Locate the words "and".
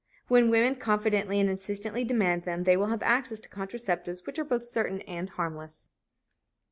1.39-1.47, 5.01-5.29